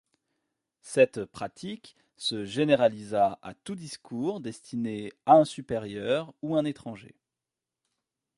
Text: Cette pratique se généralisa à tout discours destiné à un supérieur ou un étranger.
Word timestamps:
Cette 0.81 1.25
pratique 1.25 1.95
se 2.17 2.43
généralisa 2.43 3.37
à 3.43 3.53
tout 3.53 3.75
discours 3.75 4.39
destiné 4.39 5.13
à 5.27 5.33
un 5.33 5.45
supérieur 5.45 6.33
ou 6.41 6.55
un 6.55 6.65
étranger. 6.65 7.13